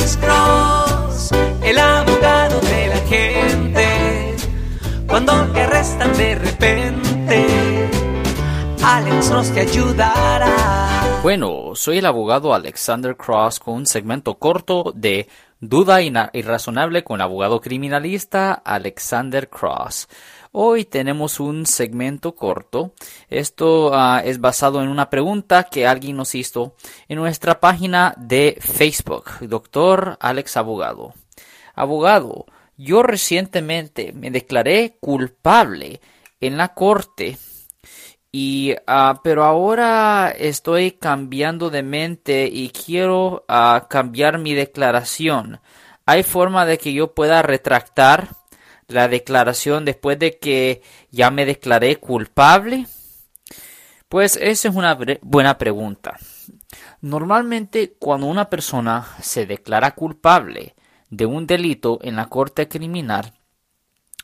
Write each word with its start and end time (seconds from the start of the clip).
Alex 0.00 0.16
Cross, 0.16 1.30
el 1.62 1.78
abogado 1.78 2.58
de 2.60 2.86
la 2.86 2.96
gente. 3.06 4.36
Cuando 5.06 5.46
te 5.52 5.60
arrestan 5.60 6.16
de 6.16 6.34
repente, 6.36 7.90
Alex 8.82 9.28
Cross 9.28 9.52
te 9.52 9.60
ayudará. 9.60 11.20
Bueno, 11.22 11.72
soy 11.74 11.98
el 11.98 12.06
abogado 12.06 12.54
Alexander 12.54 13.14
Cross 13.14 13.60
con 13.60 13.74
un 13.74 13.86
segmento 13.86 14.38
corto 14.38 14.94
de 14.96 15.28
Duda 15.60 16.00
Irrazonable 16.00 17.04
con 17.04 17.16
el 17.16 17.22
abogado 17.24 17.60
criminalista 17.60 18.54
Alexander 18.54 19.50
Cross. 19.50 20.08
Hoy 20.52 20.84
tenemos 20.84 21.38
un 21.38 21.64
segmento 21.64 22.34
corto. 22.34 22.92
Esto 23.28 23.92
ah, 23.94 24.20
es 24.24 24.40
basado 24.40 24.82
en 24.82 24.88
una 24.88 25.08
pregunta 25.08 25.64
que 25.64 25.86
alguien 25.86 26.16
nos 26.16 26.34
hizo 26.34 26.74
en 27.08 27.18
nuestra 27.18 27.60
página 27.60 28.14
de 28.16 28.58
Facebook, 28.60 29.30
doctor 29.42 30.18
Alex 30.18 30.56
Abogado. 30.56 31.14
Abogado, 31.76 32.46
yo 32.76 33.04
recientemente 33.04 34.12
me 34.12 34.32
declaré 34.32 34.96
culpable 34.98 36.00
en 36.40 36.56
la 36.56 36.74
corte 36.74 37.38
y 38.32 38.74
ah, 38.88 39.20
pero 39.22 39.44
ahora 39.44 40.34
estoy 40.36 40.90
cambiando 40.90 41.70
de 41.70 41.84
mente 41.84 42.48
y 42.52 42.70
quiero 42.70 43.44
ah, 43.46 43.86
cambiar 43.88 44.38
mi 44.38 44.54
declaración. 44.54 45.60
¿Hay 46.06 46.24
forma 46.24 46.66
de 46.66 46.76
que 46.78 46.92
yo 46.92 47.14
pueda 47.14 47.40
retractar 47.42 48.39
la 48.90 49.08
declaración 49.08 49.84
después 49.84 50.18
de 50.18 50.38
que 50.38 50.82
ya 51.10 51.30
me 51.30 51.46
declaré 51.46 51.96
culpable? 51.96 52.86
Pues 54.08 54.36
esa 54.36 54.68
es 54.68 54.74
una 54.74 54.98
buena 55.22 55.56
pregunta. 55.56 56.18
Normalmente 57.00 57.94
cuando 57.98 58.26
una 58.26 58.50
persona 58.50 59.06
se 59.22 59.46
declara 59.46 59.94
culpable 59.94 60.74
de 61.08 61.26
un 61.26 61.46
delito 61.46 61.98
en 62.02 62.16
la 62.16 62.28
corte 62.28 62.68
criminal, 62.68 63.32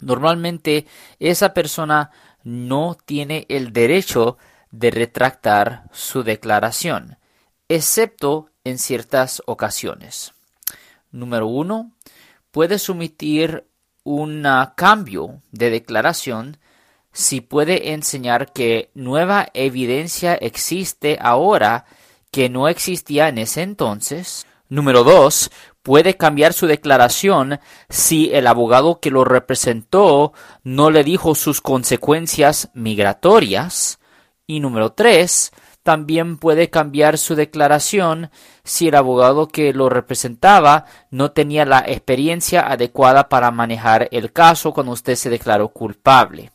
normalmente 0.00 0.86
esa 1.18 1.52
persona 1.52 2.10
no 2.44 2.96
tiene 3.04 3.46
el 3.48 3.72
derecho 3.72 4.38
de 4.70 4.90
retractar 4.90 5.84
su 5.92 6.22
declaración, 6.22 7.18
excepto 7.68 8.50
en 8.64 8.78
ciertas 8.78 9.42
ocasiones. 9.46 10.32
Número 11.10 11.46
uno, 11.46 11.92
puede 12.50 12.78
sumitir 12.78 13.66
un 14.04 14.46
cambio 14.76 15.40
de 15.50 15.70
declaración 15.70 16.58
si 17.12 17.40
puede 17.40 17.92
enseñar 17.92 18.52
que 18.52 18.90
nueva 18.94 19.48
evidencia 19.54 20.34
existe 20.34 21.18
ahora 21.20 21.84
que 22.30 22.48
no 22.48 22.68
existía 22.68 23.28
en 23.28 23.38
ese 23.38 23.62
entonces. 23.62 24.46
Número 24.68 25.04
dos, 25.04 25.50
puede 25.82 26.16
cambiar 26.16 26.54
su 26.54 26.66
declaración 26.66 27.60
si 27.90 28.30
el 28.32 28.46
abogado 28.46 29.00
que 29.00 29.10
lo 29.10 29.24
representó 29.24 30.32
no 30.64 30.90
le 30.90 31.04
dijo 31.04 31.34
sus 31.34 31.60
consecuencias 31.60 32.70
migratorias. 32.72 33.98
Y 34.46 34.60
número 34.60 34.92
tres, 34.92 35.52
también 35.82 36.38
puede 36.38 36.70
cambiar 36.70 37.18
su 37.18 37.34
declaración 37.34 38.30
si 38.64 38.88
el 38.88 38.94
abogado 38.94 39.48
que 39.48 39.72
lo 39.72 39.88
representaba 39.88 40.86
no 41.10 41.32
tenía 41.32 41.64
la 41.64 41.80
experiencia 41.80 42.60
adecuada 42.70 43.28
para 43.28 43.50
manejar 43.50 44.08
el 44.12 44.32
caso 44.32 44.72
cuando 44.72 44.92
usted 44.92 45.16
se 45.16 45.30
declaró 45.30 45.68
culpable. 45.68 46.52